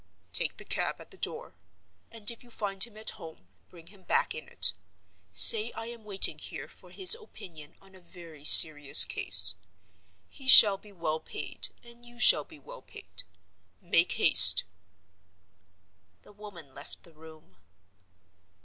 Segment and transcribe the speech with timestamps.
[0.33, 1.53] "Take the cab at the door;
[2.09, 4.73] and, if you find him at home, bring him back in it.
[5.31, 9.53] Say I am waiting here for his opinion on a very serious case.
[10.27, 13.21] He shall be well paid, and you shall be well paid.
[13.79, 14.63] Make haste!"
[16.23, 17.57] The woman left the room.